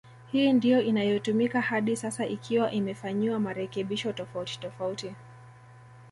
[0.31, 5.15] Hii ndio inayotumika hadi sasa ikiwa imefanyiwa marekebisho tofauti tofauti